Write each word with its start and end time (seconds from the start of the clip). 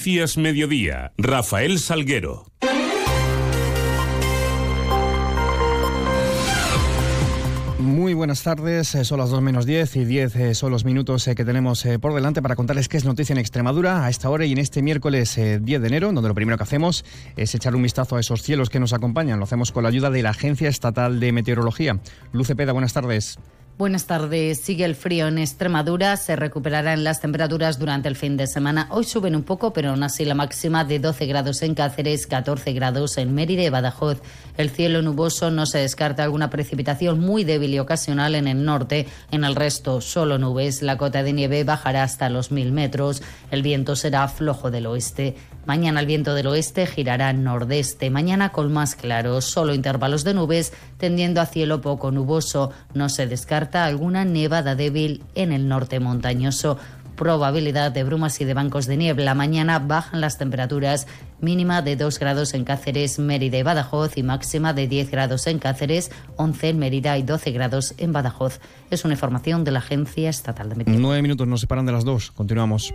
Cías 0.00 0.38
Mediodía, 0.38 1.12
Rafael 1.18 1.78
Salguero. 1.78 2.46
Muy 7.78 8.14
buenas 8.14 8.42
tardes, 8.42 8.94
eh, 8.94 9.04
son 9.04 9.18
las 9.18 9.28
2 9.28 9.42
menos 9.42 9.66
10 9.66 9.96
y 9.96 10.04
10 10.06 10.36
eh, 10.36 10.54
son 10.54 10.70
los 10.70 10.86
minutos 10.86 11.28
eh, 11.28 11.34
que 11.34 11.44
tenemos 11.44 11.86
por 12.00 12.14
delante 12.14 12.40
para 12.40 12.56
contarles 12.56 12.88
qué 12.88 12.96
es 12.96 13.04
noticia 13.04 13.34
en 13.34 13.40
Extremadura 13.40 14.06
a 14.06 14.08
esta 14.08 14.30
hora 14.30 14.46
y 14.46 14.52
en 14.52 14.58
este 14.58 14.80
miércoles 14.80 15.36
10 15.36 15.62
de 15.62 15.86
enero, 15.86 16.10
donde 16.12 16.28
lo 16.28 16.34
primero 16.34 16.56
que 16.56 16.62
hacemos 16.62 17.04
es 17.36 17.54
echar 17.54 17.76
un 17.76 17.82
vistazo 17.82 18.16
a 18.16 18.20
esos 18.20 18.42
cielos 18.42 18.70
que 18.70 18.80
nos 18.80 18.94
acompañan. 18.94 19.38
Lo 19.38 19.44
hacemos 19.44 19.70
con 19.70 19.82
la 19.82 19.90
ayuda 19.90 20.08
de 20.08 20.22
la 20.22 20.30
Agencia 20.30 20.70
Estatal 20.70 21.20
de 21.20 21.32
Meteorología. 21.32 22.00
Luce 22.32 22.56
Peda, 22.56 22.72
buenas 22.72 22.94
tardes. 22.94 23.38
Buenas 23.80 24.04
tardes. 24.04 24.60
Sigue 24.60 24.84
el 24.84 24.94
frío 24.94 25.28
en 25.28 25.38
Extremadura. 25.38 26.14
Se 26.18 26.36
recuperarán 26.36 27.02
las 27.02 27.22
temperaturas 27.22 27.78
durante 27.78 28.08
el 28.08 28.14
fin 28.14 28.36
de 28.36 28.46
semana. 28.46 28.86
Hoy 28.90 29.04
suben 29.04 29.34
un 29.34 29.42
poco, 29.42 29.72
pero 29.72 29.88
aún 29.88 30.02
así 30.02 30.26
la 30.26 30.34
máxima 30.34 30.84
de 30.84 30.98
12 30.98 31.24
grados 31.24 31.62
en 31.62 31.74
Cáceres, 31.74 32.26
14 32.26 32.74
grados 32.74 33.16
en 33.16 33.32
Mérida 33.32 33.62
y 33.62 33.70
Badajoz. 33.70 34.20
El 34.58 34.68
cielo 34.68 35.00
nuboso 35.00 35.50
no 35.50 35.64
se 35.64 35.78
descarta 35.78 36.22
alguna 36.22 36.50
precipitación 36.50 37.20
muy 37.20 37.42
débil 37.42 37.72
y 37.72 37.78
ocasional 37.78 38.34
en 38.34 38.48
el 38.48 38.66
norte. 38.66 39.06
En 39.30 39.44
el 39.44 39.54
resto, 39.54 40.02
solo 40.02 40.36
nubes. 40.36 40.82
La 40.82 40.98
cota 40.98 41.22
de 41.22 41.32
nieve 41.32 41.64
bajará 41.64 42.02
hasta 42.02 42.28
los 42.28 42.52
1000 42.52 42.72
metros. 42.72 43.22
El 43.50 43.62
viento 43.62 43.96
será 43.96 44.28
flojo 44.28 44.70
del 44.70 44.88
oeste. 44.88 45.36
Mañana 45.64 46.00
el 46.00 46.06
viento 46.06 46.34
del 46.34 46.48
oeste 46.48 46.86
girará 46.86 47.32
nordeste. 47.32 48.10
Mañana 48.10 48.50
con 48.50 48.72
más 48.72 48.94
claro, 48.94 49.40
solo 49.40 49.74
intervalos 49.74 50.24
de 50.24 50.34
nubes, 50.34 50.72
tendiendo 50.98 51.40
a 51.40 51.46
cielo 51.46 51.80
poco 51.80 52.10
nuboso. 52.10 52.72
No 52.92 53.08
se 53.08 53.26
descarta 53.26 53.69
alguna 53.74 54.24
nevada 54.24 54.74
débil 54.74 55.22
en 55.34 55.52
el 55.52 55.68
norte 55.68 56.00
montañoso. 56.00 56.78
Probabilidad 57.16 57.92
de 57.92 58.02
brumas 58.02 58.40
y 58.40 58.44
de 58.44 58.54
bancos 58.54 58.86
de 58.86 58.96
niebla. 58.96 59.34
Mañana 59.34 59.78
bajan 59.78 60.22
las 60.22 60.38
temperaturas, 60.38 61.06
mínima 61.40 61.82
de 61.82 61.96
2 61.96 62.18
grados 62.18 62.54
en 62.54 62.64
Cáceres, 62.64 63.18
Mérida 63.18 63.58
y 63.58 63.62
Badajoz 63.62 64.16
y 64.16 64.22
máxima 64.22 64.72
de 64.72 64.88
10 64.88 65.10
grados 65.10 65.46
en 65.46 65.58
Cáceres, 65.58 66.10
11 66.36 66.70
en 66.70 66.78
Mérida 66.78 67.18
y 67.18 67.22
12 67.22 67.50
grados 67.50 67.94
en 67.98 68.12
Badajoz. 68.12 68.60
Es 68.90 69.04
una 69.04 69.14
información 69.14 69.64
de 69.64 69.72
la 69.72 69.80
Agencia 69.80 70.30
Estatal 70.30 70.70
de 70.70 70.76
Meteorología. 70.76 71.06
Nueve 71.06 71.22
minutos 71.22 71.46
nos 71.46 71.60
separan 71.60 71.84
de 71.84 71.92
las 71.92 72.04
dos. 72.04 72.30
Continuamos. 72.30 72.94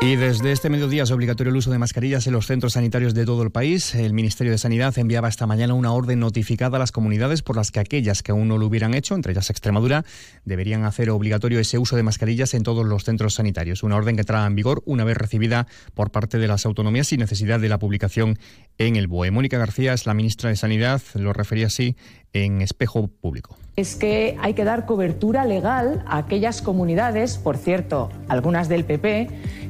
Y 0.00 0.14
desde 0.14 0.52
este 0.52 0.70
mediodía 0.70 1.02
es 1.02 1.10
obligatorio 1.10 1.50
el 1.50 1.56
uso 1.56 1.72
de 1.72 1.78
mascarillas 1.78 2.24
en 2.28 2.32
los 2.32 2.46
centros 2.46 2.74
sanitarios 2.74 3.14
de 3.14 3.26
todo 3.26 3.42
el 3.42 3.50
país. 3.50 3.96
El 3.96 4.12
Ministerio 4.12 4.52
de 4.52 4.58
Sanidad 4.58 4.96
enviaba 4.96 5.28
esta 5.28 5.48
mañana 5.48 5.74
una 5.74 5.92
orden 5.92 6.20
notificada 6.20 6.76
a 6.76 6.78
las 6.78 6.92
comunidades 6.92 7.42
por 7.42 7.56
las 7.56 7.72
que 7.72 7.80
aquellas 7.80 8.22
que 8.22 8.30
aún 8.30 8.46
no 8.46 8.58
lo 8.58 8.66
hubieran 8.66 8.94
hecho, 8.94 9.16
entre 9.16 9.32
ellas 9.32 9.50
Extremadura, 9.50 10.04
deberían 10.44 10.84
hacer 10.84 11.10
obligatorio 11.10 11.58
ese 11.58 11.78
uso 11.78 11.96
de 11.96 12.04
mascarillas 12.04 12.54
en 12.54 12.62
todos 12.62 12.86
los 12.86 13.02
centros 13.02 13.34
sanitarios. 13.34 13.82
Una 13.82 13.96
orden 13.96 14.14
que 14.14 14.20
entrará 14.20 14.46
en 14.46 14.54
vigor 14.54 14.84
una 14.86 15.02
vez 15.02 15.16
recibida 15.16 15.66
por 15.94 16.12
parte 16.12 16.38
de 16.38 16.46
las 16.46 16.64
autonomías 16.64 17.08
sin 17.08 17.18
necesidad 17.18 17.58
de 17.58 17.68
la 17.68 17.80
publicación 17.80 18.38
en 18.78 18.94
el 18.94 19.08
BOE. 19.08 19.32
Mónica 19.32 19.58
García 19.58 19.94
es 19.94 20.06
la 20.06 20.14
ministra 20.14 20.48
de 20.48 20.54
Sanidad, 20.54 21.02
lo 21.14 21.32
refería 21.32 21.66
así 21.66 21.96
en 22.32 22.62
espejo 22.62 23.08
público. 23.08 23.56
Es 23.76 23.96
que 23.96 24.36
hay 24.40 24.54
que 24.54 24.64
dar 24.64 24.86
cobertura 24.86 25.44
legal 25.44 26.04
a 26.06 26.18
aquellas 26.18 26.62
comunidades, 26.62 27.38
por 27.38 27.56
cierto, 27.56 28.10
algunas 28.28 28.68
del 28.68 28.84
PP, 28.84 29.28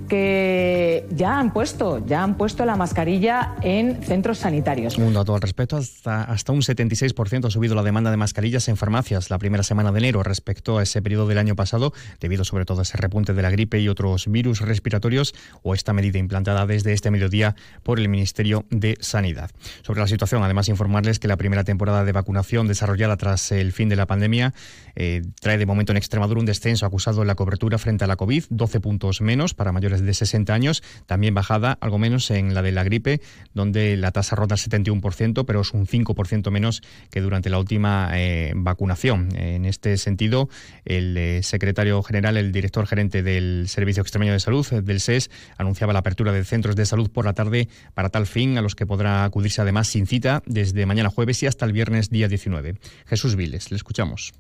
que 0.09 1.07
ya 1.11 1.39
han 1.39 1.53
puesto, 1.53 2.05
ya 2.05 2.23
han 2.23 2.37
puesto 2.37 2.65
la 2.65 2.77
mascarilla 2.77 3.55
en 3.63 4.03
centros 4.03 4.39
sanitarios. 4.39 4.99
Un 4.99 5.15
dato 5.15 5.35
al 5.35 5.41
respecto, 5.41 5.77
hasta, 5.77 6.23
hasta 6.23 6.53
un 6.53 6.61
76% 6.61 7.47
ha 7.47 7.51
subido 7.51 7.75
la 7.75 7.83
demanda 7.83 8.11
de 8.11 8.17
mascarillas 8.17 8.69
en 8.69 8.77
farmacias 8.77 9.31
la 9.31 9.39
primera 9.39 9.63
semana 9.63 9.93
de 9.93 9.99
enero 9.99 10.23
respecto 10.23 10.79
a 10.79 10.83
ese 10.83 11.03
periodo 11.03 11.27
del 11.27 11.39
año 11.39 11.55
pasado, 11.55 11.93
debido 12.21 12.45
sobre 12.45 12.65
todo 12.65 12.81
a 12.81 12.83
ese 12.83 12.97
repunte 12.97 13.35
de 13.35 13.43
la 13.43 13.51
gripe 13.51 13.79
y 13.81 13.89
otros 13.89 14.27
virus 14.27 14.61
respiratorios 14.61 15.35
o 15.63 15.75
esta 15.75 15.93
medida 15.93 16.19
implantada 16.19 16.67
desde 16.67 16.93
este 16.93 17.11
mediodía 17.11 17.55
por 17.83 18.01
el 18.01 18.09
Ministerio 18.09 18.65
de 18.71 18.97
Sanidad. 19.01 19.51
Sobre 19.83 20.01
la 20.01 20.07
situación, 20.07 20.43
además 20.43 20.69
informarles 20.69 21.19
que 21.19 21.29
la 21.29 21.37
primera 21.37 21.65
temporada 21.65 22.05
de 22.05 22.13
vacunación 22.13 22.69
desarrollada 22.69 23.17
tras 23.17 23.53
el 23.53 23.73
fin 23.73 23.89
de 23.89 23.97
la 23.97 24.07
pandemia 24.07 24.55
eh, 24.97 25.23
trae 25.41 25.59
de 25.59 25.67
momento 25.67 25.93
en 25.93 25.99
Extremadura 25.99 26.41
un 26.41 26.47
descenso 26.47 26.87
acusado 26.87 27.23
en 27.23 27.29
la 27.29 27.35
cobertura 27.35 27.79
frente 27.79 28.05
a 28.05 28.07
la 28.07 28.17
COVID, 28.17 28.45
12 28.51 28.81
puntos 28.81 29.21
menos 29.21 29.55
para 29.55 29.73
mayores 29.73 29.98
de 30.03 30.15
60 30.15 30.53
años, 30.53 30.83
también 31.07 31.35
bajada 31.35 31.79
algo 31.81 31.99
menos 31.99 32.31
en 32.31 32.55
la 32.55 32.63
de 32.63 32.73
la 32.73 32.85
gripe, 32.85 33.21
donde 33.55 33.97
la 33.97 34.11
tasa 34.11 34.37
ronda 34.37 34.57
el 34.57 34.61
71%, 34.61 35.45
pero 35.45 35.61
es 35.61 35.73
un 35.73 35.87
5% 35.87 36.51
menos 36.51 36.83
que 37.11 37.21
durante 37.21 37.51
la 37.51 37.59
última 37.59 38.11
eh, 38.15 38.53
vacunación. 38.55 39.29
En 39.37 39.65
este 39.65 39.97
sentido, 39.97 40.49
el 40.85 41.17
eh, 41.17 41.43
secretario 41.43 42.03
general, 42.03 42.37
el 42.37 42.53
director 42.53 42.87
gerente 42.87 43.23
del 43.23 43.67
Servicio 43.69 44.03
Extremeño 44.03 44.33
de 44.33 44.41
Salud, 44.41 44.67
del 44.67 45.01
SES, 45.01 45.31
anunciaba 45.57 45.93
la 45.93 46.01
apertura 46.01 46.33
de 46.33 46.45
centros 46.45 46.77
de 46.77 46.87
salud 46.87 47.11
por 47.11 47.25
la 47.25 47.33
tarde 47.33 47.69
para 47.95 48.09
tal 48.09 48.27
fin, 48.27 48.59
a 48.59 48.63
los 48.63 48.75
que 48.75 48.87
podrá 48.87 49.25
acudirse 49.25 49.61
además 49.61 49.89
sin 49.89 50.07
cita 50.07 50.43
desde 50.47 50.87
mañana 50.87 51.11
jueves 51.11 51.43
y 51.43 51.47
hasta 51.47 51.65
el 51.65 51.73
viernes 51.73 52.11
día 52.11 52.29
19. 52.29 52.77
Jesús 53.07 53.37
Viles, 53.37 53.71
le 53.71 53.77
escuchamos. 53.77 54.33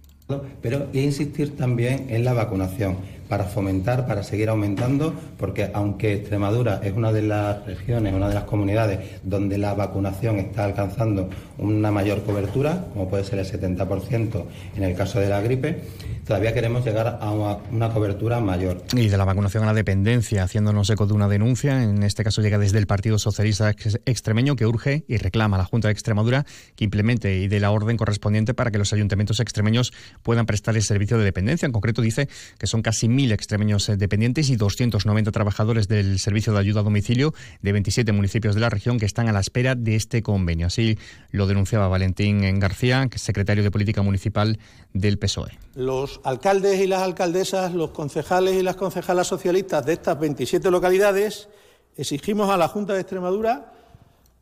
Pero 0.60 0.88
insistir 0.92 1.56
también 1.56 2.08
en 2.10 2.22
la 2.22 2.34
vacunación 2.34 2.98
para 3.30 3.44
fomentar, 3.44 4.06
para 4.06 4.22
seguir 4.22 4.50
aumentando, 4.50 5.14
porque 5.38 5.70
aunque 5.72 6.12
Extremadura 6.12 6.80
es 6.84 6.92
una 6.92 7.12
de 7.12 7.22
las 7.22 7.64
regiones, 7.64 8.12
una 8.12 8.28
de 8.28 8.34
las 8.34 8.44
comunidades 8.44 9.20
donde 9.22 9.56
la 9.56 9.72
vacunación 9.72 10.38
está 10.38 10.64
alcanzando 10.64 11.30
una 11.56 11.90
mayor 11.90 12.24
cobertura, 12.24 12.88
como 12.92 13.08
puede 13.08 13.24
ser 13.24 13.38
el 13.38 13.46
70% 13.46 14.44
en 14.76 14.82
el 14.82 14.94
caso 14.94 15.18
de 15.18 15.30
la 15.30 15.40
gripe, 15.40 15.80
todavía 16.28 16.52
queremos 16.52 16.84
llegar 16.84 17.18
a 17.22 17.30
una, 17.70 17.88
cobertura 17.88 18.38
mayor. 18.38 18.82
Y 18.92 19.08
de 19.08 19.16
la 19.16 19.24
vacunación 19.24 19.64
a 19.64 19.66
la 19.66 19.72
dependencia, 19.72 20.42
haciéndonos 20.42 20.90
eco 20.90 21.06
de 21.06 21.14
una 21.14 21.26
denuncia, 21.26 21.82
en 21.82 22.02
este 22.02 22.22
caso 22.22 22.42
llega 22.42 22.58
desde 22.58 22.78
el 22.78 22.86
Partido 22.86 23.18
Socialista 23.18 23.74
Extremeño, 24.04 24.54
que 24.54 24.66
urge 24.66 25.04
y 25.08 25.16
reclama 25.16 25.56
a 25.56 25.60
la 25.60 25.64
Junta 25.64 25.88
de 25.88 25.92
Extremadura 25.92 26.44
que 26.76 26.84
implemente 26.84 27.38
y 27.38 27.48
dé 27.48 27.60
la 27.60 27.70
orden 27.70 27.96
correspondiente 27.96 28.52
para 28.52 28.70
que 28.70 28.76
los 28.76 28.92
ayuntamientos 28.92 29.40
extremeños 29.40 29.92
puedan 30.22 30.44
prestar 30.44 30.76
el 30.76 30.82
servicio 30.82 31.16
de 31.16 31.24
dependencia. 31.24 31.64
En 31.64 31.72
concreto 31.72 32.02
dice 32.02 32.28
que 32.58 32.66
son 32.66 32.82
casi 32.82 33.08
mil 33.08 33.32
extremeños 33.32 33.90
dependientes 33.96 34.50
y 34.50 34.56
290 34.56 35.32
trabajadores 35.32 35.88
del 35.88 36.18
servicio 36.18 36.52
de 36.52 36.58
ayuda 36.58 36.80
a 36.80 36.84
domicilio 36.84 37.32
de 37.62 37.72
27 37.72 38.12
municipios 38.12 38.54
de 38.54 38.60
la 38.60 38.68
región 38.68 38.98
que 38.98 39.06
están 39.06 39.28
a 39.28 39.32
la 39.32 39.40
espera 39.40 39.74
de 39.74 39.96
este 39.96 40.22
convenio. 40.22 40.66
Así 40.66 40.98
lo 41.30 41.46
denunciaba 41.46 41.88
Valentín 41.88 42.60
García, 42.60 43.08
secretario 43.14 43.64
de 43.64 43.70
Política 43.70 44.02
Municipal 44.02 44.58
del 44.92 45.18
PSOE. 45.18 45.58
Los 45.74 46.17
alcaldes 46.24 46.80
y 46.80 46.86
las 46.86 47.02
alcaldesas, 47.02 47.74
los 47.74 47.90
concejales 47.90 48.54
y 48.54 48.62
las 48.62 48.76
concejalas 48.76 49.26
socialistas 49.26 49.84
de 49.84 49.94
estas 49.94 50.18
27 50.18 50.70
localidades, 50.70 51.48
exigimos 51.96 52.50
a 52.50 52.56
la 52.56 52.68
Junta 52.68 52.94
de 52.94 53.00
Extremadura 53.00 53.72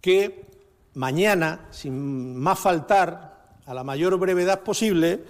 que 0.00 0.46
mañana, 0.94 1.66
sin 1.70 2.36
más 2.36 2.58
faltar, 2.58 3.36
a 3.66 3.74
la 3.74 3.84
mayor 3.84 4.16
brevedad 4.18 4.60
posible, 4.60 5.24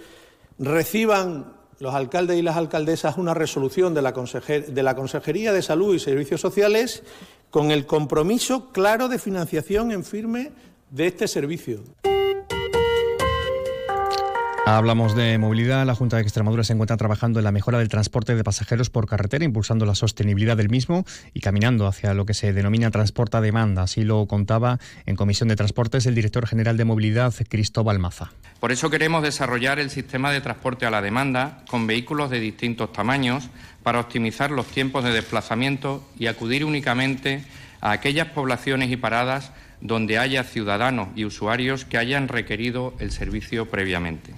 reciban 0.59 1.53
los 1.79 1.93
alcaldes 1.93 2.37
y 2.37 2.41
las 2.41 2.57
alcaldesas 2.57 3.17
una 3.17 3.33
resolución 3.33 3.93
de 3.93 4.01
la, 4.01 4.11
de 4.11 4.83
la 4.83 4.95
Consejería 4.95 5.53
de 5.53 5.61
Salud 5.61 5.95
y 5.95 5.99
Servicios 5.99 6.41
Sociales 6.41 7.03
con 7.49 7.71
el 7.71 7.85
compromiso 7.85 8.71
claro 8.71 9.07
de 9.07 9.19
financiación 9.19 9.91
en 9.91 10.03
firme 10.03 10.51
de 10.89 11.07
este 11.07 11.27
servicio. 11.27 11.81
Hablamos 14.69 15.15
de 15.15 15.37
movilidad. 15.37 15.85
La 15.85 15.95
Junta 15.95 16.17
de 16.17 16.23
Extremadura 16.23 16.61
se 16.65 16.73
encuentra 16.73 16.97
trabajando 16.97 17.39
en 17.39 17.45
la 17.45 17.53
mejora 17.53 17.79
del 17.79 17.87
transporte 17.87 18.35
de 18.35 18.43
pasajeros 18.43 18.89
por 18.89 19.07
carretera, 19.07 19.45
impulsando 19.45 19.85
la 19.85 19.95
sostenibilidad 19.95 20.57
del 20.57 20.67
mismo 20.67 21.05
y 21.33 21.39
caminando 21.39 21.87
hacia 21.87 22.13
lo 22.13 22.25
que 22.25 22.33
se 22.33 22.51
denomina 22.51 22.91
transporte 22.91 23.37
a 23.37 23.41
demanda. 23.41 23.83
Así 23.83 24.03
lo 24.03 24.25
contaba 24.25 24.77
en 25.05 25.15
Comisión 25.15 25.47
de 25.47 25.55
Transportes 25.55 26.05
el 26.05 26.15
director 26.15 26.45
general 26.47 26.75
de 26.75 26.83
Movilidad, 26.83 27.33
Cristóbal 27.47 27.97
Maza. 27.99 28.33
Por 28.59 28.73
eso 28.73 28.89
queremos 28.89 29.23
desarrollar 29.23 29.79
el 29.79 29.89
sistema 29.89 30.33
de 30.33 30.41
transporte 30.41 30.85
a 30.85 30.91
la 30.91 31.01
demanda 31.01 31.63
con 31.69 31.87
vehículos 31.87 32.29
de 32.29 32.41
distintos 32.41 32.91
tamaños 32.91 33.47
para 33.83 34.01
optimizar 34.01 34.51
los 34.51 34.67
tiempos 34.67 35.05
de 35.05 35.13
desplazamiento 35.13 36.05
y 36.19 36.27
acudir 36.27 36.65
únicamente 36.65 37.45
a 37.79 37.91
aquellas 37.91 38.27
poblaciones 38.31 38.91
y 38.91 38.97
paradas 38.97 39.53
donde 39.79 40.17
haya 40.17 40.43
ciudadanos 40.43 41.07
y 41.15 41.23
usuarios 41.23 41.85
que 41.85 41.97
hayan 41.97 42.27
requerido 42.27 42.93
el 42.99 43.11
servicio 43.11 43.67
previamente. 43.67 44.33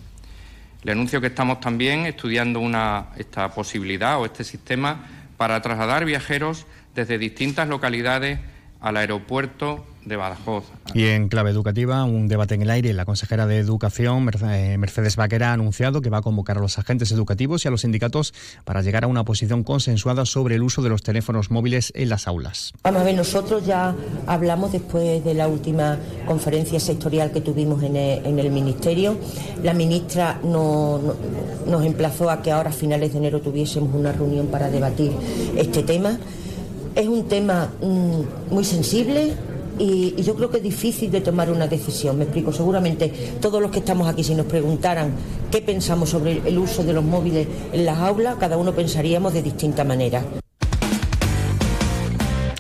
Le 0.84 0.94
anuncio 0.94 1.20
que 1.20 1.28
estamos 1.28 1.60
también 1.60 2.06
estudiando 2.06 2.62
esta 3.18 3.52
posibilidad 3.52 4.20
o 4.20 4.26
este 4.26 4.44
sistema 4.44 5.06
para 5.36 5.62
trasladar 5.62 6.06
viajeros 6.06 6.66
desde 6.96 7.18
distintas 7.18 7.68
localidades 7.68 8.40
al 8.80 8.98
aeropuerto 8.98 9.86
de 10.06 10.16
Badajoz. 10.16 10.64
Y 10.94 11.06
en 11.06 11.28
clave 11.28 11.52
educativa, 11.52 12.04
un 12.04 12.28
debate 12.28 12.56
en 12.56 12.62
el 12.62 12.70
aire. 12.70 12.94
La 12.94 13.06
consejera 13.06 13.46
de 13.46 13.58
Educación, 13.58 14.30
eh, 14.50 14.78
Mercedes 14.78 15.16
Vaquera, 15.16 15.52
ha 15.52 15.54
anunciado 15.54 16.02
que 16.02 16.10
va 16.10 16.20
a 16.20 16.22
convocar 16.22 16.58
a 16.58 16.62
los 16.62 16.80
agentes 16.80 17.12
educativos 17.12 17.64
y 17.64 17.68
a 17.68 17.72
los 17.72 17.82
sindicatos 17.82 18.34
para 18.64 18.82
llegar 18.82 19.04
a 19.04 19.08
una 19.08 19.24
posición 19.24 19.64
consensuada 19.64 20.26
sobre 20.26 20.56
el 20.56 20.64
uso 20.64 20.82
de 20.82 20.90
los 20.90 21.04
teléfonos 21.04 21.52
móviles 21.52 21.92
en 21.96 22.10
las 22.10 22.28
aulas. 22.28 22.74
Vamos 22.84 23.02
a 23.02 23.06
ver, 23.06 23.16
nosotros 23.16 23.66
ya 23.66 23.96
hablamos 24.26 24.72
después 24.72 25.24
de 25.24 25.34
la 25.34 25.48
última 25.48 25.98
conferencia 26.26 26.80
sectorial 26.80 27.32
que 27.32 27.42
tuvimos 27.42 27.84
en 27.84 27.96
el, 27.96 28.50
Ministerio. 28.50 29.18
La 29.62 29.74
ministra 29.74 30.40
nos 30.44 31.86
emplazó 31.86 32.32
a 32.32 32.42
que 32.42 32.52
ahora 32.52 32.72
a 32.72 32.74
finales 32.74 33.12
de 33.12 33.20
enero 33.20 33.42
tuviésemos 33.42 33.94
una 33.94 34.12
reunión 34.12 34.48
para 34.48 34.72
debatir 34.72 35.12
este 35.56 35.84
tema. 35.84 36.18
Es 36.96 37.08
un 37.08 37.28
tema 37.28 37.72
mm, 37.82 38.54
muy 38.54 38.64
sensible, 38.66 39.34
y, 39.80 40.22
yo 40.22 40.36
creo 40.36 40.50
que 40.50 40.58
es 40.58 40.64
difícil 40.64 41.10
de 41.10 41.22
tomar 41.22 41.50
una 41.50 41.68
decisión. 41.68 42.18
Me 42.18 42.26
explico, 42.26 42.52
seguramente 42.52 43.12
todos 43.40 43.62
los 43.62 43.72
que 43.72 43.80
estamos 43.80 44.08
aquí, 44.08 44.24
si 44.24 44.36
nos 44.36 44.46
preguntaran 44.46 45.14
qué 45.50 45.62
pensamos 45.62 46.10
sobre 46.10 46.42
el 46.46 46.58
uso 46.58 46.84
de 46.84 46.94
los 46.94 47.04
móviles 47.04 47.48
en 47.72 47.86
las 47.86 47.98
aulas, 47.98 48.36
cada 48.40 48.58
uno 48.58 48.74
pensaríamos 48.74 49.34
de 49.34 49.42
distinta 49.42 49.84
manera. 49.84 50.24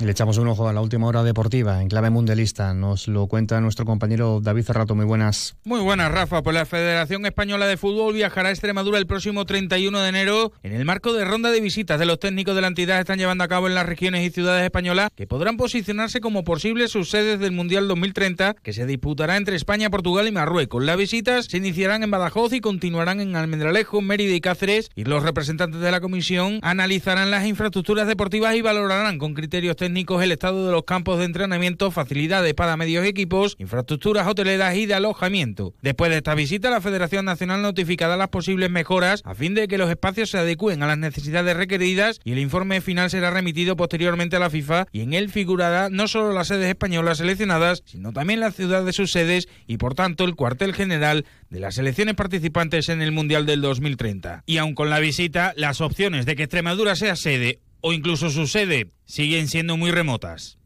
Le 0.09 0.13
echamos 0.13 0.39
un 0.39 0.47
ojo 0.47 0.67
a 0.67 0.73
la 0.73 0.81
última 0.81 1.05
hora 1.05 1.21
deportiva 1.21 1.83
en 1.83 1.87
clave 1.87 2.09
mundialista. 2.09 2.73
Nos 2.73 3.07
lo 3.07 3.27
cuenta 3.27 3.61
nuestro 3.61 3.85
compañero 3.85 4.39
David 4.41 4.63
Cerrato. 4.63 4.95
Muy 4.95 5.05
buenas. 5.05 5.55
Muy 5.65 5.81
buenas, 5.81 6.11
Rafa. 6.11 6.41
Pues 6.41 6.55
la 6.55 6.65
Federación 6.65 7.27
Española 7.27 7.67
de 7.67 7.77
Fútbol 7.77 8.15
viajará 8.15 8.49
a 8.49 8.51
Extremadura 8.51 8.97
el 8.97 9.05
próximo 9.05 9.45
31 9.45 9.99
de 9.99 10.09
enero 10.09 10.51
en 10.63 10.73
el 10.73 10.83
marco 10.83 11.13
de 11.13 11.25
ronda 11.25 11.51
de 11.51 11.61
visitas 11.61 11.99
de 11.99 12.07
los 12.07 12.19
técnicos 12.19 12.55
de 12.55 12.61
la 12.61 12.69
entidad 12.69 12.95
que 12.95 13.01
están 13.01 13.19
llevando 13.19 13.43
a 13.43 13.47
cabo 13.47 13.67
en 13.67 13.75
las 13.75 13.85
regiones 13.85 14.25
y 14.25 14.31
ciudades 14.31 14.63
españolas 14.63 15.09
que 15.15 15.27
podrán 15.27 15.57
posicionarse 15.57 16.21
como 16.21 16.43
posibles 16.43 16.89
subsedes 16.89 17.39
del 17.39 17.51
Mundial 17.51 17.87
2030 17.87 18.55
que 18.63 18.73
se 18.73 18.87
disputará 18.87 19.37
entre 19.37 19.55
España, 19.55 19.91
Portugal 19.91 20.27
y 20.27 20.31
Marruecos. 20.31 20.83
Las 20.83 20.97
visitas 20.97 21.45
se 21.45 21.57
iniciarán 21.57 22.01
en 22.01 22.09
Badajoz 22.09 22.51
y 22.53 22.61
continuarán 22.61 23.19
en 23.19 23.35
Almendralejo, 23.35 24.01
Mérida 24.01 24.33
y 24.33 24.41
Cáceres 24.41 24.89
y 24.95 25.03
los 25.03 25.21
representantes 25.21 25.79
de 25.79 25.91
la 25.91 26.01
comisión 26.01 26.57
analizarán 26.63 27.29
las 27.29 27.45
infraestructuras 27.45 28.07
deportivas 28.07 28.55
y 28.55 28.63
valorarán 28.63 29.19
con 29.19 29.35
criterios 29.35 29.75
técnicos 29.75 29.98
el 29.99 30.31
estado 30.31 30.65
de 30.65 30.71
los 30.71 30.85
campos 30.85 31.19
de 31.19 31.25
entrenamiento, 31.25 31.91
facilidades 31.91 32.53
para 32.53 32.77
medios 32.77 33.05
equipos, 33.05 33.55
infraestructuras 33.59 34.27
hoteleras 34.27 34.75
y 34.75 34.85
de 34.85 34.93
alojamiento. 34.93 35.73
Después 35.81 36.09
de 36.09 36.17
esta 36.17 36.35
visita, 36.35 36.69
la 36.69 36.81
Federación 36.81 37.25
Nacional 37.25 37.61
notificará 37.61 38.15
las 38.17 38.29
posibles 38.29 38.71
mejoras 38.71 39.21
a 39.25 39.35
fin 39.35 39.53
de 39.53 39.67
que 39.67 39.77
los 39.77 39.89
espacios 39.89 40.29
se 40.29 40.37
adecúen 40.37 40.81
a 40.81 40.87
las 40.87 40.97
necesidades 40.97 41.55
requeridas 41.55 42.19
y 42.23 42.31
el 42.31 42.39
informe 42.39 42.81
final 42.81 43.09
será 43.09 43.29
remitido 43.29 43.75
posteriormente 43.75 44.37
a 44.37 44.39
la 44.39 44.49
FIFA 44.49 44.87
y 44.91 45.01
en 45.01 45.13
él 45.13 45.29
figurará 45.29 45.89
no 45.89 46.07
solo 46.07 46.31
las 46.31 46.47
sedes 46.47 46.69
españolas 46.69 47.17
seleccionadas, 47.17 47.83
sino 47.85 48.13
también 48.13 48.39
la 48.39 48.51
ciudad 48.51 48.85
de 48.85 48.93
sus 48.93 49.11
sedes 49.11 49.49
y 49.67 49.77
por 49.77 49.95
tanto 49.95 50.23
el 50.23 50.35
cuartel 50.35 50.73
general 50.73 51.25
de 51.49 51.59
las 51.59 51.75
selecciones 51.75 52.15
participantes 52.15 52.89
en 52.89 53.01
el 53.01 53.11
Mundial 53.11 53.45
del 53.45 53.61
2030. 53.61 54.43
Y 54.45 54.57
aun 54.57 54.75
con 54.75 54.89
la 54.89 54.99
visita, 54.99 55.53
las 55.55 55.81
opciones 55.81 56.25
de 56.25 56.35
que 56.35 56.43
Extremadura 56.43 56.95
sea 56.95 57.15
sede 57.15 57.59
o 57.81 57.93
incluso 57.93 58.29
su 58.29 58.47
sede 58.47 58.91
siguen 59.05 59.47
siendo 59.47 59.77
muy 59.77 59.91
remotas. 59.91 60.57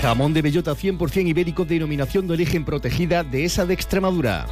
Jamón 0.00 0.32
de 0.32 0.40
bellota 0.42 0.74
100% 0.74 1.28
ibérico 1.28 1.64
denominación 1.64 2.26
de 2.26 2.32
origen 2.32 2.64
protegida 2.64 3.22
de 3.22 3.44
esa 3.44 3.66
de 3.66 3.74
Extremadura. 3.74 4.46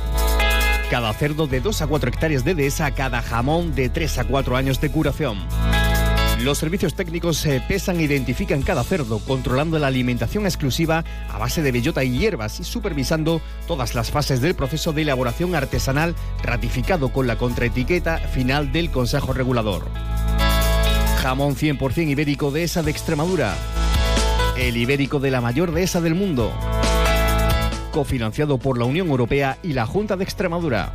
Cada 0.90 1.12
cerdo 1.14 1.46
de 1.46 1.60
2 1.60 1.82
a 1.82 1.87
4 1.87 2.10
hectáreas 2.10 2.44
de 2.44 2.55
dehesa, 2.55 2.90
cada 2.94 3.22
jamón 3.22 3.75
de 3.75 3.88
3 3.88 4.19
a 4.19 4.25
4 4.25 4.56
años 4.56 4.81
de 4.81 4.90
curación. 4.90 5.38
Los 6.43 6.58
servicios 6.58 6.94
técnicos 6.94 7.37
se 7.38 7.60
pesan 7.60 7.99
e 7.99 8.05
identifican 8.05 8.62
cada 8.62 8.84
cerdo, 8.84 9.19
controlando 9.19 9.78
la 9.78 9.88
alimentación 9.88 10.46
exclusiva 10.46 11.05
a 11.28 11.37
base 11.37 11.62
de 11.62 11.72
bellota 11.72 12.05
y 12.05 12.16
hierbas 12.16 12.60
y 12.60 12.64
supervisando 12.64 13.43
todas 13.66 13.94
las 13.94 14.10
fases 14.10 14.40
del 14.40 14.55
proceso 14.55 14.93
de 14.93 15.02
elaboración 15.02 15.55
artesanal 15.55 16.14
ratificado 16.43 17.12
con 17.12 17.26
la 17.26 17.37
contraetiqueta 17.37 18.19
final 18.19 18.70
del 18.70 18.90
Consejo 18.90 19.32
Regulador. 19.32 19.90
Jamón 21.23 21.56
100% 21.56 22.11
ibérico 22.11 22.50
de 22.53 22.62
esa 22.62 22.82
de 22.82 22.93
Extremadura. 22.93 23.55
El 24.56 24.76
ibérico 24.76 25.19
de 25.19 25.31
la 25.31 25.41
mayor 25.41 25.73
dehesa 25.73 26.00
del 26.00 26.15
mundo. 26.15 26.53
Cofinanciado 27.93 28.59
por 28.59 28.79
la 28.79 28.85
Unión 28.85 29.09
Europea 29.09 29.59
y 29.62 29.73
la 29.73 29.85
Junta 29.85 30.17
de 30.17 30.25
Extremadura. 30.25 30.93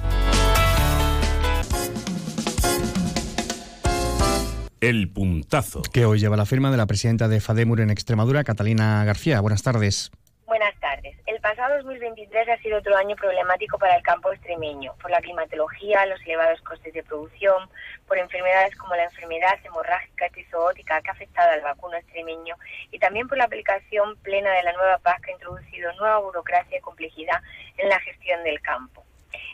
El 4.79 5.09
puntazo. 5.09 5.81
Que 5.81 6.05
hoy 6.05 6.19
lleva 6.19 6.37
la 6.37 6.45
firma 6.45 6.71
de 6.71 6.77
la 6.77 6.85
presidenta 6.85 7.27
de 7.27 7.39
FADEMUR 7.39 7.81
en 7.81 7.89
Extremadura, 7.89 8.43
Catalina 8.43 9.03
García. 9.05 9.41
Buenas 9.41 9.61
tardes. 9.61 10.11
Buenas 10.53 10.79
tardes. 10.79 11.17
El 11.25 11.41
pasado 11.41 11.77
2023 11.77 12.47
ha 12.47 12.57
sido 12.57 12.77
otro 12.77 12.95
año 12.95 13.15
problemático 13.15 13.79
para 13.79 13.95
el 13.95 14.03
campo 14.03 14.31
extremeño, 14.31 14.93
por 15.01 15.09
la 15.09 15.19
climatología, 15.19 16.05
los 16.05 16.21
elevados 16.21 16.61
costes 16.61 16.93
de 16.93 17.01
producción, 17.01 17.67
por 18.07 18.19
enfermedades 18.19 18.75
como 18.75 18.95
la 18.95 19.05
enfermedad 19.05 19.57
hemorrágica 19.63 20.27
epizoótica 20.27 21.01
que 21.01 21.09
ha 21.09 21.13
afectado 21.13 21.49
al 21.49 21.61
vacuno 21.61 21.97
extremeño 21.97 22.55
y 22.91 22.99
también 22.99 23.27
por 23.27 23.39
la 23.39 23.45
aplicación 23.45 24.15
plena 24.17 24.51
de 24.51 24.61
la 24.61 24.73
nueva 24.73 24.99
PAC 24.99 25.23
que 25.23 25.31
ha 25.31 25.33
introducido 25.33 25.91
nueva 25.93 26.19
burocracia 26.19 26.77
y 26.77 26.81
complejidad 26.81 27.41
en 27.79 27.89
la 27.89 27.99
gestión 28.01 28.43
del 28.43 28.61
campo. 28.61 29.03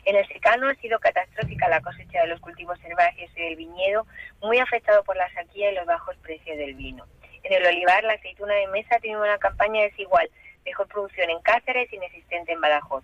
En 0.04 0.16
el 0.16 0.28
secano 0.28 0.68
ha 0.68 0.74
sido 0.74 0.98
catastrófica 0.98 1.66
la 1.70 1.80
cosecha 1.80 2.20
de 2.20 2.26
los 2.26 2.40
cultivos 2.40 2.78
herbáceos 2.84 3.30
y 3.38 3.40
del 3.40 3.56
viñedo, 3.56 4.06
muy 4.42 4.58
afectado 4.58 5.02
por 5.04 5.16
la 5.16 5.30
sequía 5.30 5.72
y 5.72 5.76
los 5.76 5.86
bajos 5.86 6.14
precios 6.18 6.58
del 6.58 6.74
vino. 6.74 7.06
En 7.42 7.54
el 7.54 7.66
olivar, 7.66 8.04
la 8.04 8.12
aceituna 8.12 8.52
de 8.52 8.66
mesa 8.66 8.96
ha 8.96 9.00
tenido 9.00 9.22
una 9.22 9.38
campaña 9.38 9.80
desigual, 9.80 10.28
mejor 10.70 10.86
producción 10.86 11.28
en 11.30 11.40
Cáceres, 11.40 11.92
inexistente 11.92 12.52
en 12.52 12.60
Badajoz, 12.60 13.02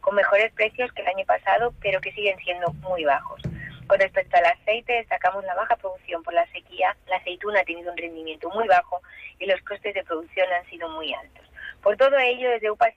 con 0.00 0.14
mejores 0.14 0.52
precios 0.52 0.92
que 0.92 1.02
el 1.02 1.08
año 1.08 1.24
pasado, 1.26 1.74
pero 1.82 2.00
que 2.00 2.12
siguen 2.12 2.38
siendo 2.38 2.72
muy 2.74 3.04
bajos. 3.04 3.42
Con 3.88 3.98
respecto 3.98 4.36
al 4.36 4.44
aceite, 4.44 4.92
destacamos 4.92 5.42
la 5.44 5.54
baja 5.56 5.74
producción 5.76 6.22
por 6.22 6.32
la 6.32 6.46
sequía. 6.52 6.96
La 7.08 7.16
aceituna 7.16 7.60
ha 7.60 7.64
tenido 7.64 7.90
un 7.90 7.96
rendimiento 7.96 8.48
muy 8.50 8.68
bajo 8.68 9.00
y 9.40 9.46
los 9.46 9.60
costes 9.62 9.94
de 9.94 10.04
producción 10.04 10.46
han 10.52 10.64
sido 10.66 10.88
muy 10.90 11.12
altos. 11.12 11.44
Por 11.82 11.96
todo 11.96 12.16
ello, 12.18 12.50
desde 12.50 12.70
UPAC 12.70 12.94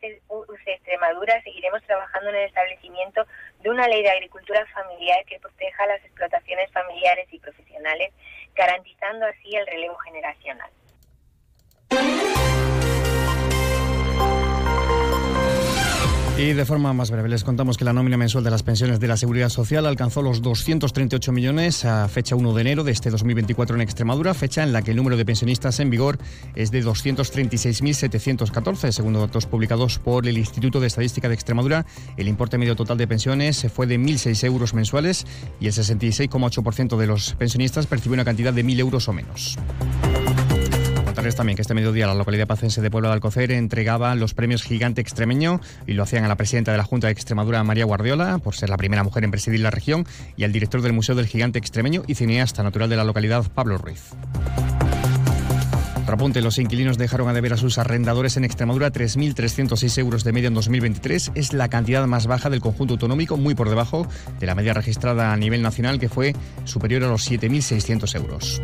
Extremadura 0.66 1.42
seguiremos 1.42 1.82
trabajando 1.84 2.30
en 2.30 2.36
el 2.36 2.46
establecimiento 2.46 3.26
de 3.62 3.70
una 3.70 3.88
ley 3.88 4.04
de 4.04 4.12
agricultura 4.12 4.66
familiar 4.68 5.24
que 5.26 5.40
proteja 5.40 5.88
las 5.88 6.04
explotaciones 6.04 6.70
familiares 6.72 7.28
y 7.32 7.40
profesionales, 7.40 8.14
garantizando 8.54 9.26
así 9.26 9.56
el 9.56 9.66
relevo 9.66 9.96
generacional. 9.98 10.70
Y 16.42 16.54
de 16.54 16.66
forma 16.66 16.92
más 16.92 17.12
breve, 17.12 17.30
les 17.30 17.44
contamos 17.44 17.78
que 17.78 17.86
la 17.86 17.94
nómina 17.94 18.18
mensual 18.18 18.44
de 18.44 18.50
las 18.50 18.64
pensiones 18.64 19.00
de 19.00 19.08
la 19.08 19.16
Seguridad 19.16 19.50
Social 19.50 19.86
alcanzó 19.86 20.24
los 20.24 20.42
238 20.42 21.32
millones 21.32 21.86
a 21.86 22.08
fecha 22.08 22.36
1 22.36 22.54
de 22.56 22.62
enero 22.62 22.84
de 22.84 22.92
este 22.92 23.12
2024 23.12 23.76
en 23.76 23.82
Extremadura, 23.84 24.34
fecha 24.34 24.64
en 24.64 24.74
la 24.74 24.82
que 24.82 24.90
el 24.90 24.98
número 24.98 25.18
de 25.18 25.24
pensionistas 25.24 25.80
en 25.80 25.92
vigor 25.92 26.18
es 26.56 26.72
de 26.72 26.84
236.714. 26.84 28.92
Según 28.92 29.14
datos 29.14 29.46
publicados 29.46 30.00
por 30.00 30.26
el 30.26 30.36
Instituto 30.36 30.80
de 30.80 30.88
Estadística 30.88 31.28
de 31.28 31.36
Extremadura, 31.36 31.86
el 32.18 32.28
importe 32.28 32.58
medio 32.58 32.76
total 32.76 32.98
de 32.98 33.06
pensiones 33.06 33.68
fue 33.72 33.86
de 33.86 34.00
1.006 34.00 34.44
euros 34.44 34.74
mensuales 34.74 35.28
y 35.60 35.68
el 35.68 35.74
66,8% 35.74 36.98
de 36.98 37.06
los 37.06 37.36
pensionistas 37.36 37.86
percibió 37.86 38.16
una 38.16 38.26
cantidad 38.26 38.52
de 38.52 38.66
1.000 38.66 38.80
euros 38.80 39.08
o 39.08 39.14
menos 39.14 39.60
también 41.14 41.56
que 41.56 41.62
este 41.62 41.74
mediodía 41.74 42.08
la 42.08 42.16
localidad 42.16 42.48
pacense 42.48 42.82
de 42.82 42.90
Pueblo 42.90 43.10
de 43.10 43.16
Alcocer 43.16 43.52
entregaba 43.52 44.16
los 44.16 44.34
premios 44.34 44.64
Gigante 44.64 45.02
Extremeño 45.02 45.60
y 45.86 45.94
lo 45.94 46.04
hacían 46.04 46.24
a 46.24 46.28
la 46.28 46.36
presidenta 46.36 46.72
de 46.72 46.78
la 46.78 46.84
Junta 46.84 47.08
de 47.08 47.14
Extremadura, 47.14 47.64
María 47.64 47.86
Guardiola, 47.86 48.38
por 48.38 48.56
ser 48.56 48.70
la 48.70 48.78
primera 48.78 49.04
mujer 49.04 49.24
en 49.24 49.32
presidir 49.32 49.60
la 49.60 49.72
región, 49.72 50.06
y 50.38 50.44
al 50.44 50.52
director 50.52 50.82
del 50.82 50.94
Museo 50.94 51.16
del 51.16 51.28
Gigante 51.28 51.60
Extremeño 51.60 52.04
y 52.08 52.16
cineasta 52.16 52.64
natural 52.64 52.90
de 52.90 52.96
la 52.96 53.04
localidad, 53.04 53.46
Pablo 53.54 53.78
Ruiz. 53.78 54.12
Rapunte, 56.08 56.42
los 56.42 56.58
inquilinos 56.58 56.98
dejaron 56.98 57.30
a 57.30 57.34
deber 57.34 57.54
a 57.54 57.58
sus 57.58 57.78
arrendadores 57.78 58.38
en 58.38 58.44
Extremadura 58.44 58.92
3.306 58.92 59.98
euros 60.00 60.24
de 60.24 60.32
media 60.34 60.48
en 60.48 60.54
2023. 60.54 61.32
Es 61.36 61.54
la 61.54 61.70
cantidad 61.70 62.06
más 62.08 62.28
baja 62.28 62.50
del 62.50 62.62
conjunto 62.62 62.96
autonómico, 62.96 63.38
muy 63.38 63.56
por 63.56 63.70
debajo 63.70 64.08
de 64.40 64.48
la 64.48 64.56
media 64.56 64.74
registrada 64.74 65.32
a 65.32 65.38
nivel 65.38 65.62
nacional, 65.62 66.00
que 66.00 66.10
fue 66.10 66.36
superior 66.66 67.04
a 67.04 67.08
los 67.08 67.30
7.600 67.30 68.16
euros 68.16 68.62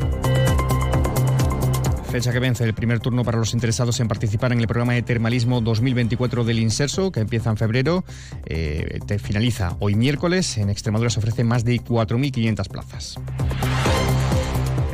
fecha 2.07 2.31
que 2.31 2.39
vence 2.39 2.63
el 2.63 2.73
primer 2.73 2.99
turno 2.99 3.23
para 3.23 3.37
los 3.37 3.53
interesados 3.53 3.99
en 3.99 4.07
participar 4.07 4.53
en 4.53 4.59
el 4.59 4.67
programa 4.67 4.93
de 4.93 5.01
termalismo 5.01 5.61
2024 5.61 6.45
del 6.45 6.59
Inserso, 6.59 7.11
que 7.11 7.19
empieza 7.19 7.49
en 7.49 7.57
febrero, 7.57 8.05
eh, 8.45 8.99
finaliza 9.19 9.75
hoy 9.79 9.95
miércoles. 9.95 10.57
En 10.57 10.69
Extremadura 10.69 11.09
se 11.09 11.19
ofrecen 11.19 11.47
más 11.47 11.65
de 11.65 11.81
4.500 11.81 12.69
plazas. 12.69 13.15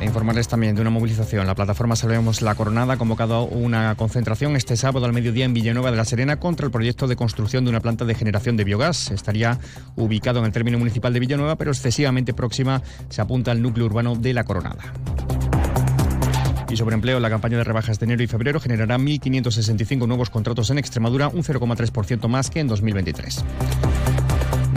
E 0.02 0.06
informarles 0.06 0.48
también 0.48 0.76
de 0.76 0.82
una 0.82 0.90
movilización. 0.90 1.46
La 1.46 1.56
plataforma 1.56 1.96
Salvemos 1.96 2.42
la 2.42 2.56
Coronada 2.56 2.96
ha 2.96 2.98
convocado 2.98 3.44
una 3.44 3.96
concentración 3.96 4.56
este 4.56 4.76
sábado 4.76 5.06
al 5.06 5.14
mediodía 5.14 5.46
en 5.46 5.54
Villanueva 5.54 5.92
de 5.92 5.98
la 5.98 6.06
Serena 6.06 6.40
contra 6.40 6.66
el 6.66 6.72
proyecto 6.72 7.08
de 7.08 7.16
construcción 7.16 7.64
de 7.64 7.70
una 7.70 7.80
planta 7.80 8.06
de 8.06 8.16
generación 8.16 8.58
de 8.58 8.64
biogás. 8.64 9.12
Estaría 9.12 9.60
ubicado 9.96 10.40
en 10.40 10.46
el 10.46 10.52
término 10.52 10.80
municipal 10.80 11.14
de 11.14 11.20
Villanueva, 11.20 11.58
pero 11.58 11.72
excesivamente 11.72 12.34
próxima 12.34 12.82
se 13.10 13.22
apunta 13.22 13.52
al 13.52 13.62
núcleo 13.62 13.86
urbano 13.86 14.16
de 14.16 14.34
la 14.34 14.44
Coronada. 14.44 14.94
Y 16.74 16.76
sobre 16.76 16.96
empleo, 16.96 17.20
la 17.20 17.30
campaña 17.30 17.60
de 17.60 17.64
rebajas 17.64 18.00
de 18.00 18.06
enero 18.06 18.24
y 18.24 18.28
febrero 18.28 18.60
generará 18.60 18.98
1.565 18.98 20.08
nuevos 20.08 20.32
contratos 20.32 20.72
en 20.72 20.80
Extremadura, 20.80 21.28
un 21.28 21.44
0,3% 21.44 22.28
más 22.28 22.50
que 22.50 22.62
en 22.62 22.68
2023. 22.68 23.46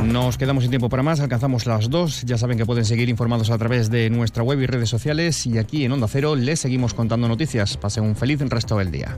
Nos 0.05 0.37
quedamos 0.37 0.65
sin 0.65 0.71
tiempo 0.71 0.91
para 0.91 1.03
más, 1.03 1.21
alcanzamos 1.21 1.65
las 1.65 1.89
dos. 1.89 2.21
Ya 2.25 2.37
saben 2.37 2.59
que 2.59 2.67
pueden 2.67 2.85
seguir 2.85 3.09
informados 3.09 3.49
a 3.49 3.57
través 3.57 3.89
de 3.89 4.11
nuestra 4.11 4.43
web 4.43 4.61
y 4.61 4.67
redes 4.67 4.91
sociales. 4.91 5.47
Y 5.47 5.57
aquí 5.57 5.87
en 5.87 5.93
Onda 5.93 6.07
Cero 6.07 6.37
les 6.37 6.61
seguimos 6.61 6.93
contando 6.93 7.29
noticias. 7.29 7.79
Pasen 7.79 8.05
un 8.05 8.15
feliz 8.15 8.41
resto 8.41 8.77
del 8.77 8.91
día. 8.91 9.17